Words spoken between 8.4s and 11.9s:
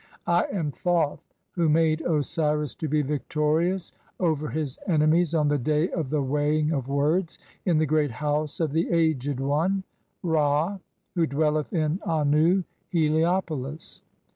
of the Aged One(;'. e., Ra) "who dwelleth